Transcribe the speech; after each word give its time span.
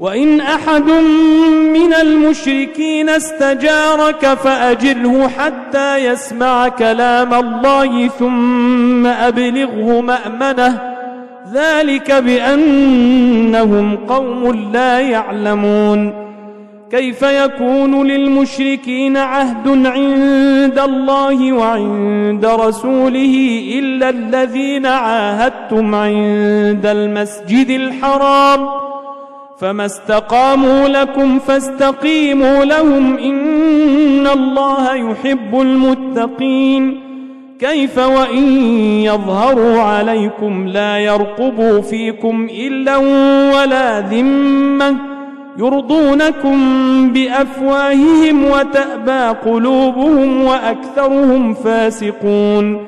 وإن 0.00 0.40
أحد 0.40 0.90
من 1.72 1.94
المشركين 1.94 3.08
استجارك 3.08 4.26
فأجره 4.26 5.28
حتى 5.28 5.96
يسمع 5.96 6.68
كلام 6.68 7.34
الله 7.34 8.08
ثم 8.08 9.06
أبلغه 9.06 10.00
مأمنه. 10.00 10.80
ذلك 11.54 12.12
بأنهم 12.12 13.96
قوم 13.96 14.70
لا 14.72 15.00
يعلمون. 15.00 16.28
كيف 16.90 17.22
يكون 17.22 18.06
للمشركين 18.06 19.16
عهد 19.16 19.86
عند 19.86 20.78
الله 20.78 21.52
وعند 21.52 22.46
رسوله 22.46 23.62
إلا 23.78 24.08
الذين 24.08 24.86
عاهدتم 24.86 25.94
عند 25.94 26.86
المسجد 26.86 27.70
الحرام؟ 27.70 28.87
فما 29.60 29.86
استقاموا 29.86 30.88
لكم 30.88 31.38
فاستقيموا 31.38 32.64
لهم 32.64 33.18
إن 33.18 34.26
الله 34.26 34.94
يحب 34.94 35.60
المتقين 35.60 37.00
كيف 37.58 37.98
وإن 37.98 38.48
يظهروا 39.02 39.80
عليكم 39.80 40.68
لا 40.68 40.98
يرقبوا 40.98 41.80
فيكم 41.80 42.48
إلا 42.50 42.96
ولا 43.56 44.00
ذمة 44.00 44.96
يرضونكم 45.58 46.58
بأفواههم 47.12 48.44
وتأبى 48.44 49.38
قلوبهم 49.50 50.44
وأكثرهم 50.44 51.54
فاسقون 51.54 52.87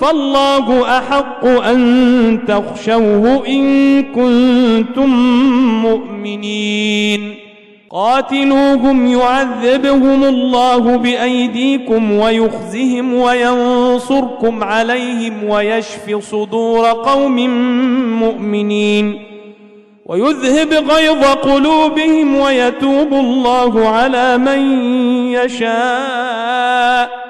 فالله 0.00 0.98
أحق 0.98 1.44
أن 1.44 2.40
تخشوه 2.48 3.46
إن 3.48 4.02
كنتم 4.02 5.10
مؤمنين. 5.82 7.34
قاتلوهم 7.90 9.06
يعذبهم 9.06 10.24
الله 10.24 10.96
بأيديكم 10.96 12.12
ويخزهم 12.12 13.14
وينصركم 13.14 14.64
عليهم 14.64 15.44
ويشف 15.44 16.30
صدور 16.30 16.86
قوم 16.86 17.36
مؤمنين. 18.20 19.22
ويذهب 20.06 20.90
غيظ 20.90 21.24
قلوبهم 21.24 22.36
ويتوب 22.36 23.12
الله 23.12 23.88
على 23.88 24.38
من 24.38 24.82
يشاء. 25.32 27.29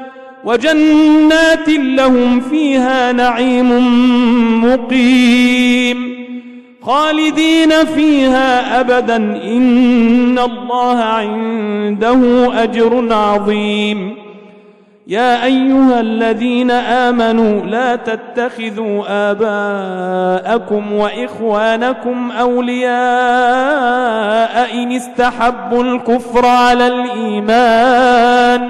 وجنات 0.43 1.69
لهم 1.69 2.39
فيها 2.39 3.11
نعيم 3.11 3.71
مقيم. 4.65 6.11
خالدين 6.81 7.69
فيها 7.95 8.79
أبدا 8.79 9.15
إن 9.43 10.39
الله 10.39 10.97
عنده 10.97 12.49
أجر 12.63 13.13
عظيم. 13.13 14.15
يا 15.07 15.45
أيها 15.45 15.99
الذين 15.99 16.71
آمنوا 16.71 17.61
لا 17.65 17.95
تتخذوا 17.95 19.03
آباءكم 19.31 20.93
وإخوانكم 20.93 22.31
أولياء 22.31 22.93
إن 24.73 24.91
استحبوا 24.91 25.83
الكفر 25.83 26.45
على 26.45 26.87
الإيمان. 26.87 28.69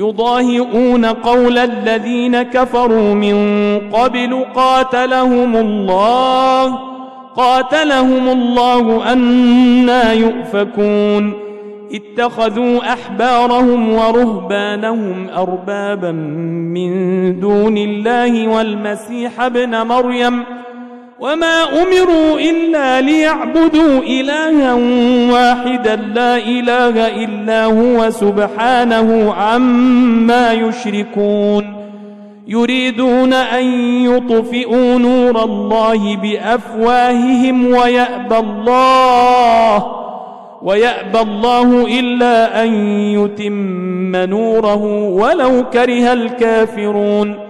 يضاهئون 0.00 1.04
قول 1.04 1.58
الذين 1.58 2.42
كفروا 2.42 3.14
من 3.14 3.36
قبل 3.92 4.44
قاتلهم 4.54 5.56
الله 5.56 6.78
قاتلهم 7.36 8.28
الله 8.28 9.12
أنا 9.12 10.12
يؤفكون 10.12 11.34
اتخذوا 11.92 12.92
أحبارهم 12.92 13.92
ورهبانهم 13.92 15.28
أربابا 15.36 16.12
من 16.72 16.90
دون 17.40 17.78
الله 17.78 18.48
والمسيح 18.48 19.40
ابن 19.40 19.86
مريم 19.86 20.44
وما 21.20 21.82
أمروا 21.82 22.40
إلا 22.40 23.00
ليعبدوا 23.00 23.98
إلها 23.98 24.74
واحدا 25.32 25.96
لا 25.96 26.36
إله 26.36 27.24
إلا 27.24 27.64
هو 27.64 28.10
سبحانه 28.10 29.34
عما 29.34 30.52
يشركون 30.52 31.80
يريدون 32.48 33.32
أن 33.32 33.64
يطفئوا 34.04 34.98
نور 34.98 35.44
الله 35.44 36.16
بأفواههم 36.16 37.66
ويأبى 37.66 38.38
الله 38.38 39.86
ويأبى 40.62 41.20
الله 41.20 41.98
إلا 42.00 42.64
أن 42.64 42.74
يتم 42.94 44.16
نوره 44.16 44.84
ولو 45.08 45.64
كره 45.72 46.12
الكافرون 46.12 47.49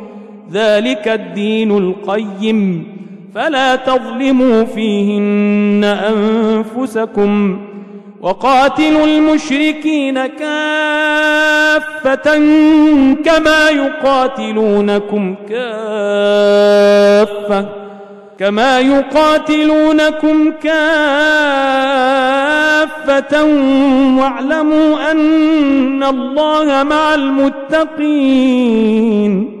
ذلك 0.53 1.07
الدين 1.07 1.77
القيم. 1.77 2.87
فلا 3.35 3.75
تظلموا 3.75 4.63
فيهن 4.63 5.83
أنفسكم. 5.83 7.59
وقاتلوا 8.21 9.05
المشركين 9.05 10.25
كافة 10.25 12.37
كما 13.25 13.69
يقاتلونكم 13.69 15.35
كافة 15.49 17.65
كما 18.39 18.79
يقاتلونكم 18.79 20.51
كافة. 20.63 20.73
واعلموا 24.19 25.11
أن 25.11 26.03
الله 26.03 26.83
مع 26.83 27.15
المتقين. 27.15 29.60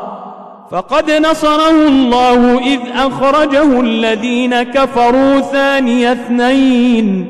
فقد 0.71 1.11
نصره 1.11 1.87
الله 1.87 2.59
إذ 2.59 2.79
أخرجه 2.95 3.79
الذين 3.79 4.63
كفروا 4.63 5.39
ثاني 5.39 6.11
اثنين. 6.11 7.27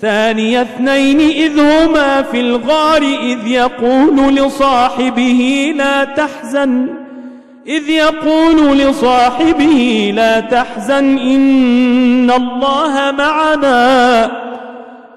ثاني 0.00 0.62
اثنين 0.62 1.20
إذ 1.20 1.60
هما 1.60 2.22
في 2.22 2.40
الغار 2.40 3.02
إذ 3.02 3.46
يقول 3.46 4.34
لصاحبه 4.34 5.72
لا 5.76 6.04
تحزن. 6.04 6.86
إذ 7.66 7.88
يقول 7.88 8.78
لصاحبه 8.78 10.12
لا 10.16 10.40
تحزن 10.40 11.18
إن 11.18 12.30
الله 12.30 13.14
معنا. 13.18 14.30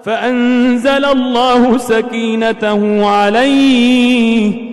فأنزل 0.03 1.05
الله 1.05 1.77
سكينته 1.77 3.09
عليه. 3.09 4.72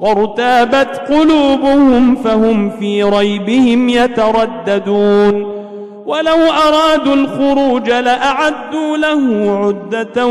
وارتابت 0.00 1.02
قلوبهم 1.08 2.16
فهم 2.16 2.70
في 2.70 3.02
ريبهم 3.02 3.88
يترددون. 3.88 5.60
ولو 6.06 6.38
أرادوا 6.68 7.14
الخروج 7.14 7.90
لأعدوا 7.90 8.96
له 8.96 9.50
عدة 9.64 10.26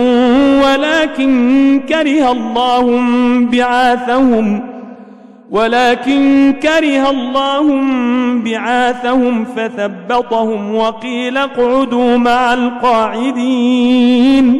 ولكن 0.63 1.81
كره 1.89 2.31
الله 2.31 3.01
بعاثهم 3.51 4.61
ولكن 5.51 6.53
كره 6.63 7.09
الله 7.09 7.81
بعاثهم 8.43 9.45
فثبطهم 9.45 10.75
وقيل 10.75 11.37
اقعدوا 11.37 12.17
مع 12.17 12.53
القاعدين. 12.53 14.59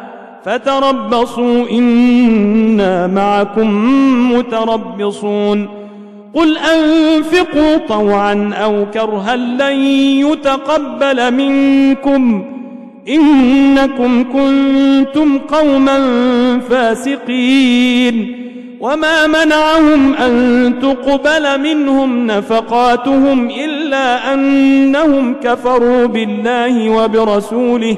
فتربصوا 0.45 1.69
إنا 1.71 3.07
معكم 3.07 3.69
متربصون. 4.33 5.67
قل 6.33 6.57
أنفقوا 6.57 7.77
طوعا 7.87 8.53
أو 8.63 8.85
كرها 8.93 9.35
لن 9.35 9.79
يتقبل 10.27 11.33
منكم. 11.33 12.45
إنكم 13.09 14.23
كنتم 14.23 15.37
قوما 15.37 15.99
فاسقين. 16.69 18.37
وما 18.79 19.27
منعهم 19.27 20.13
أن 20.13 20.73
تقبل 20.81 21.61
منهم 21.61 22.27
نفقاتهم 22.27 23.49
إلا 23.49 24.33
أنهم 24.33 25.35
كفروا 25.43 26.05
بالله 26.05 26.89
وبرسوله. 26.89 27.97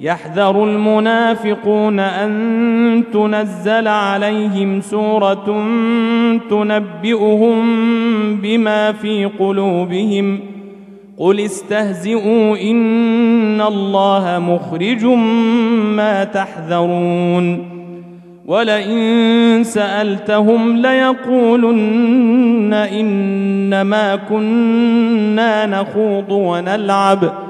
يحذر 0.00 0.64
المنافقون 0.64 2.00
أن 2.00 3.04
تنزل 3.12 3.88
عليهم 3.88 4.80
سورة 4.80 5.66
تنبئهم 6.50 7.62
بما 8.36 8.92
في 8.92 9.24
قلوبهم. 9.24 10.40
قل 11.18 11.40
استهزئوا 11.40 12.56
إن 12.56 13.60
الله 13.60 14.38
مخرج 14.38 15.04
ما 15.96 16.24
تحذرون. 16.24 17.70
ولئن 18.46 19.60
سألتهم 19.64 20.76
ليقولن 20.76 22.74
إنما 22.74 24.16
كنا 24.16 25.66
نخوض 25.66 26.30
ونلعب. 26.30 27.49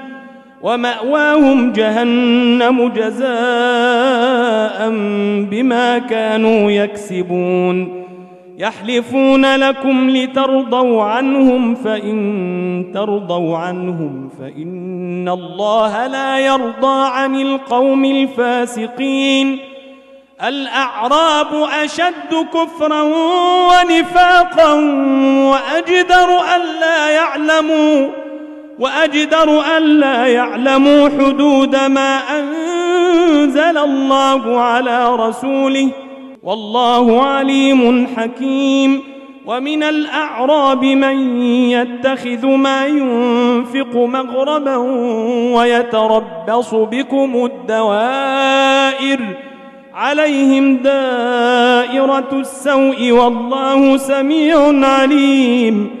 ومأواهم 0.63 1.71
جهنم 1.71 2.89
جزاء 2.89 4.89
بما 5.51 5.97
كانوا 5.97 6.71
يكسبون. 6.71 8.01
يحلفون 8.57 9.55
لكم 9.55 10.09
لترضوا 10.09 11.03
عنهم 11.03 11.75
فإن 11.75 12.91
ترضوا 12.93 13.57
عنهم 13.57 14.29
فإن 14.39 15.29
الله 15.29 16.07
لا 16.07 16.39
يرضى 16.39 17.09
عن 17.09 17.35
القوم 17.35 18.05
الفاسقين. 18.05 19.57
الأعراب 20.47 21.47
أشد 21.83 22.47
كفرا 22.53 23.01
ونفاقا 23.71 24.73
وأجدر 25.51 26.39
ألا 26.55 27.09
يعلموا. 27.09 28.20
وأجدر 28.81 29.77
ألا 29.77 30.25
يعلموا 30.27 31.09
حدود 31.09 31.75
ما 31.75 32.19
أنزل 32.39 33.77
الله 33.77 34.59
على 34.59 35.15
رسوله. 35.15 35.89
والله 36.43 37.23
عليم 37.23 38.07
حكيم. 38.17 38.99
ومن 39.45 39.83
الأعراب 39.83 40.85
من 40.85 41.41
يتخذ 41.43 42.45
ما 42.45 42.85
ينفق 42.85 43.95
مغربا 43.95 44.75
ويتربص 45.55 46.73
بكم 46.73 47.45
الدوائر. 47.45 49.19
عليهم 49.93 50.77
دائرة 50.77 52.29
السوء 52.33 53.11
والله 53.11 53.97
سميع 53.97 54.87
عليم. 54.87 56.00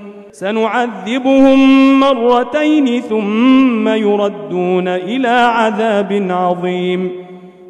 سنعذبهم 0.31 1.99
مرتين 1.99 3.01
ثم 3.01 3.87
يردون 3.87 4.87
إلى 4.87 5.27
عذاب 5.27 6.27
عظيم. 6.29 7.11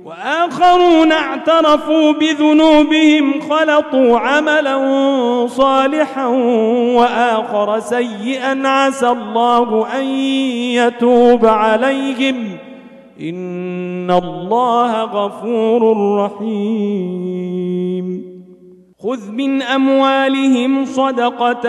وآخرون 0.06 1.12
اعترفوا 1.12 2.12
بذنوبهم 2.12 3.34
خلطوا 3.50 4.20
عملا 4.20 4.78
صالحا 5.48 6.28
وآخر 6.96 7.80
سيئا 7.80 8.68
عسى 8.68 9.10
الله 9.10 9.88
أن 10.00 10.06
يتوب 10.76 11.46
عليهم. 11.46 12.36
إن 13.22 14.12
الله 14.12 15.04
غفور 15.04 15.98
رحيم. 16.18 18.31
خذ 19.04 19.32
من 19.32 19.62
أموالهم 19.62 20.86
صدقة 20.86 21.62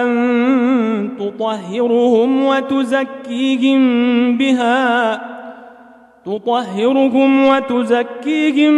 تطهرهم 1.19 2.45
وتزكيهم 2.45 3.83
بها 4.37 5.21
تطهرهم 6.27 7.47
وتزكيهم 7.47 8.73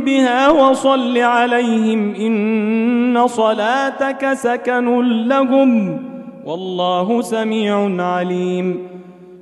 بها 0.00 0.50
وصل 0.50 1.18
عليهم 1.18 2.14
إن 2.14 3.26
صلاتك 3.26 4.32
سكن 4.32 5.00
لهم 5.28 5.98
والله 6.46 7.20
سميع 7.22 8.02
عليم 8.02 8.99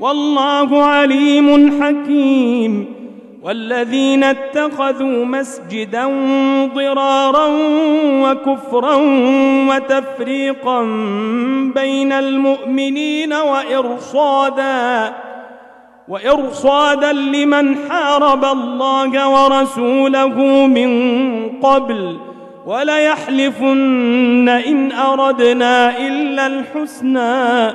والله 0.00 0.84
عليم 0.84 1.82
حكيم. 1.82 3.00
والذين 3.42 4.24
اتخذوا 4.24 5.24
مسجدا 5.24 6.06
ضرارا 6.74 7.46
وكفرا 8.22 8.94
وتفريقا 9.70 10.82
بين 11.74 12.12
المؤمنين 12.12 13.32
وإرصادا 13.32 15.12
وإرصادا 16.08 17.12
لمن 17.12 17.76
حارب 17.90 18.44
الله 18.44 19.28
ورسوله 19.28 20.66
من 20.66 20.90
قبل. 21.62 22.16
وليحلفن 22.66 24.48
إن 24.48 24.92
أردنا 24.92 25.98
إلا 25.98 26.46
الحسنى. 26.46 27.74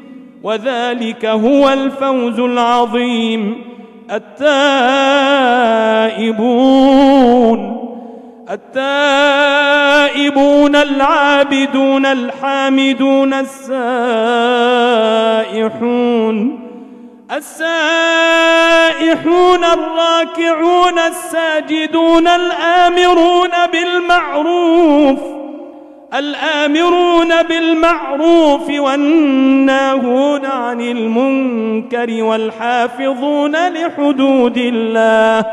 وذلك 0.43 1.25
هو 1.25 1.69
الفوز 1.69 2.39
العظيم. 2.39 3.71
التائبون 4.11 4.51
التائبون 10.11 10.75
العابدون 10.75 12.05
الحامدون 12.05 13.33
السائحون 13.33 13.81
السائحون 17.31 18.43
الراكعون 19.63 20.99
الساجدون 20.99 22.27
الآمرون 22.27 23.51
بالمعروف 23.73 25.40
الآمرون 26.13 27.43
بالمعروف 27.43 28.69
والناهون 28.69 30.45
عن 30.45 30.81
المنكر 30.81 32.23
والحافظون 32.23 33.55
لحدود 33.69 34.57
الله 34.57 35.45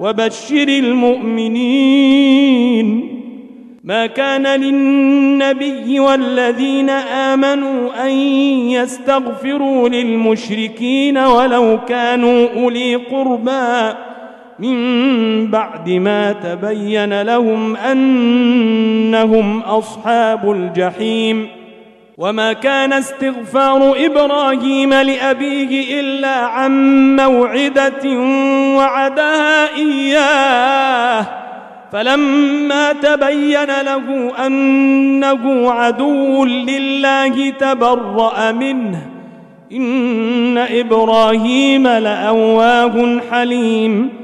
وبشر 0.00 0.68
المؤمنين. 0.68 2.34
ما 3.84 4.06
كان 4.06 4.46
للنبي 4.46 6.00
والذين 6.00 6.90
آمنوا 6.90 8.06
أن 8.06 8.10
يستغفروا 8.70 9.88
للمشركين 9.88 11.18
ولو 11.18 11.78
كانوا 11.88 12.48
أولي 12.56 12.94
قربى 12.94 13.94
من 14.58 15.50
بعد 15.50 15.90
ما 15.90 16.32
تبين 16.32 17.22
لهم 17.22 17.76
أنهم 17.76 19.60
أصحاب 19.60 20.50
الجحيم 20.50 21.48
وما 22.18 22.52
كان 22.52 22.92
استغفار 22.92 23.94
إبراهيم 24.06 24.94
لأبيه 24.94 26.00
إلا 26.00 26.36
عن 26.36 27.16
موعدة 27.16 28.18
وعدها 28.76 29.76
إياه. 29.76 31.26
فلما 31.92 32.92
تبين 32.92 33.80
له 33.82 34.32
أنه 34.46 35.72
عدو 35.72 36.44
لله 36.44 37.50
تبرأ 37.50 38.52
منه. 38.52 39.06
إن 39.72 40.58
إبراهيم 40.58 41.88
لأواه 41.88 43.20
حليم. 43.30 44.23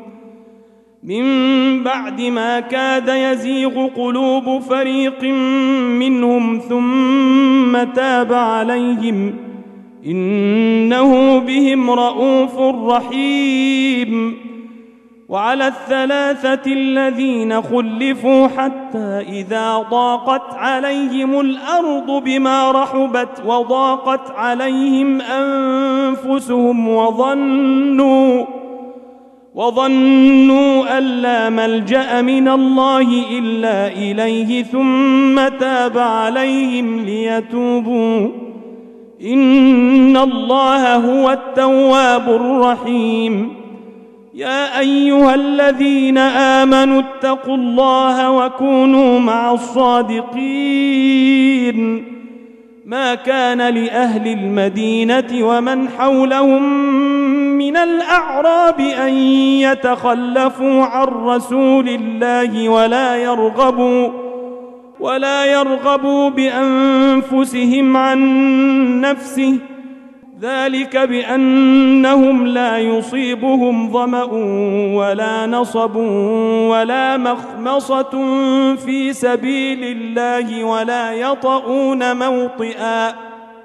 من 1.03 1.83
بعد 1.83 2.21
ما 2.21 2.59
كاد 2.59 3.07
يزيغ 3.07 3.87
قلوب 3.87 4.61
فريق 4.61 5.23
منهم 5.99 6.59
ثم 6.69 7.83
تاب 7.83 8.33
عليهم 8.33 9.33
إنه 10.05 11.39
بهم 11.39 11.91
رءوف 11.91 12.59
رحيم. 12.91 14.37
وعلى 15.29 15.67
الثلاثة 15.67 16.73
الذين 16.73 17.61
خلفوا 17.61 18.47
حتى 18.47 19.25
إذا 19.29 19.77
ضاقت 19.77 20.53
عليهم 20.53 21.39
الأرض 21.39 22.23
بما 22.23 22.71
رحبت 22.71 23.43
وضاقت 23.45 24.31
عليهم 24.31 25.21
أنفسهم 25.21 26.89
وظنوا 26.89 28.60
وظنوا 29.55 30.97
أن 30.97 31.03
لا 31.03 31.49
ملجأ 31.49 32.21
من 32.21 32.47
الله 32.47 33.23
إلا 33.37 33.87
إليه 33.87 34.63
ثم 34.63 35.47
تاب 35.59 35.97
عليهم 35.97 36.99
ليتوبوا. 37.05 38.29
إن 39.25 40.17
الله 40.17 40.95
هو 40.95 41.31
التواب 41.31 42.29
الرحيم. 42.29 43.53
يا 44.33 44.79
أيها 44.79 45.35
الذين 45.35 46.17
آمنوا 46.17 47.01
اتقوا 47.01 47.55
الله 47.55 48.31
وكونوا 48.31 49.19
مع 49.19 49.51
الصادقين. 49.51 50.51
ما 52.85 53.15
كان 53.15 53.73
لأهل 53.73 54.27
المدينة 54.27 55.27
ومن 55.33 55.89
حولهم 55.89 57.10
من 57.61 57.77
الأعراب 57.77 58.79
أن 58.79 59.13
يتخلفوا 59.61 60.83
عن 60.83 61.07
رسول 61.07 61.89
الله 61.89 62.69
ولا 62.69 63.15
يرغبوا 63.15 64.09
ولا 64.99 65.45
يرغبوا 65.45 66.29
بأنفسهم 66.29 67.97
عن 67.97 68.19
نفسه. 69.01 69.57
ذلك 70.41 70.97
بأنهم 70.97 72.47
لا 72.47 72.77
يصيبهم 72.77 73.91
ظمأ 73.91 74.23
ولا 74.95 75.45
نصب 75.45 75.95
ولا 76.69 77.17
مخمصة 77.17 78.11
في 78.75 79.13
سبيل 79.13 79.83
الله 79.83 80.63
ولا 80.63 81.13
يطؤون 81.13 82.17
موطئا. 82.17 83.30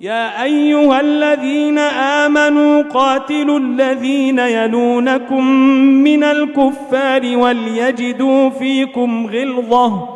يا 0.00 0.42
أيها 0.42 1.00
الذين 1.00 1.78
آمنوا 1.78 2.82
قاتلوا 2.82 3.58
الذين 3.58 4.38
يلونكم 4.38 5.46
من 6.04 6.24
الكفار 6.24 7.36
وليجدوا 7.36 8.50
فيكم 8.50 9.26
غلظة 9.26 10.08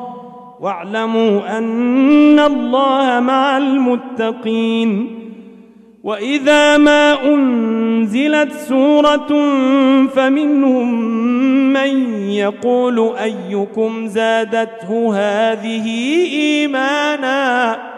واعلموا 0.61 1.59
أن 1.59 2.39
الله 2.39 3.20
مع 3.20 3.59
المتقين 3.59 5.18
وإذا 6.05 6.76
ما 6.76 7.24
أنزلت 7.35 8.53
سورة 8.53 9.29
فمنهم 10.07 11.03
من 11.72 12.22
يقول 12.31 13.12
أيكم 13.16 14.07
زادته 14.07 15.14
هذه 15.14 15.87
إيماناً 16.33 17.97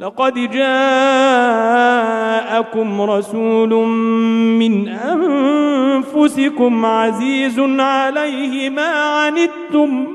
لقد 0.00 0.34
جاءكم 0.50 0.70
رسول 3.02 3.68
من 4.58 4.88
أنفسكم 4.88 6.86
عزيز 6.86 7.60
عليه 7.78 8.70
ما 8.70 8.88
عنتم 8.88 10.06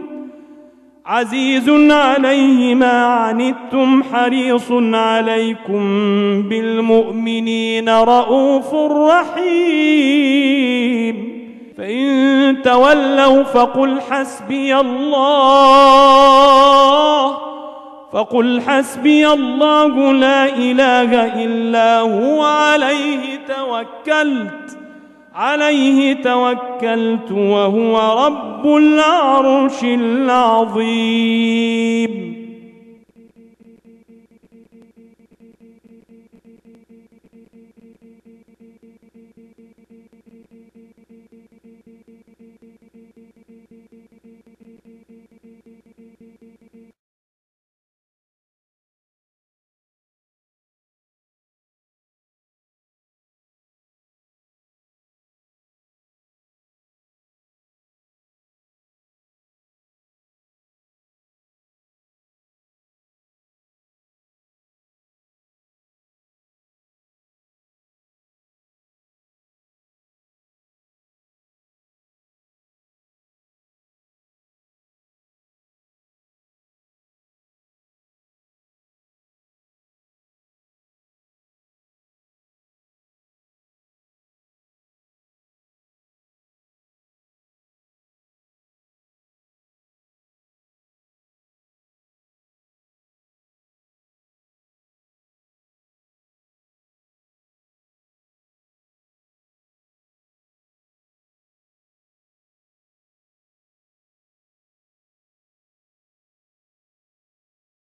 عزيز 1.06 1.70
عليه 1.92 2.76
ما 2.76 3.06
عنتم 3.06 4.04
حريص 4.04 4.72
عليكم 4.94 5.82
بالمؤمنين 6.50 7.90
رؤوف 7.90 8.74
رحيم. 8.92 9.46
فإن 11.78 12.62
تولوا 12.64 13.44
فقل 13.44 14.02
حسبي 14.02 14.76
الله. 14.78 16.26
فقل 18.16 18.62
حسبي 18.62 19.28
الله 19.28 20.14
لا 20.14 20.46
إله 20.46 21.44
إلا 21.46 22.00
هو 22.00 22.44
عليه 22.44 23.40
توكلت 23.48 24.78
عليه 25.36 26.14
توكلت 26.14 27.32
وهو 27.32 28.26
رب 28.26 28.78
العرش 28.78 29.84
العظيم. 29.84 31.26